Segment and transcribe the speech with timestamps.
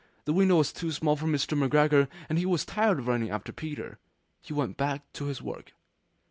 [0.25, 1.55] The window was too small for Mr.
[1.55, 3.99] McGregor, and he was tired of running after Peter.
[4.41, 5.73] He went back to his work.